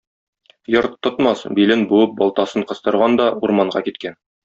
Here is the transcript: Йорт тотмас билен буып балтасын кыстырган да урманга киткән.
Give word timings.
Йорт 0.75 0.95
тотмас 1.09 1.45
билен 1.61 1.85
буып 1.93 2.19
балтасын 2.25 2.69
кыстырган 2.73 3.23
да 3.25 3.33
урманга 3.47 3.89
киткән. 3.91 4.23